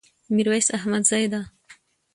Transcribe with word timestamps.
ميرويس 0.35 0.67
احمدزي 0.75 1.25
ده 1.31 1.41